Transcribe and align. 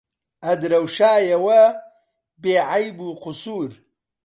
ئەدرەوشایەوە 0.45 1.61
بێعەیب 2.41 2.97
و 3.03 3.09
قوسوور 3.23 3.71